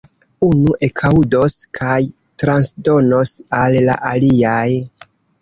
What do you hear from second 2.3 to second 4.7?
transdonos al la aliaj.